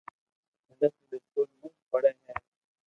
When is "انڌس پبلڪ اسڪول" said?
0.67-1.49